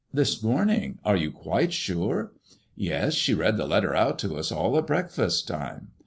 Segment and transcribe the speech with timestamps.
[0.11, 0.97] "This morning?
[1.05, 2.31] Are you quite sure?"
[2.75, 5.89] Yes, she read the letter oat to us all at breakfast time."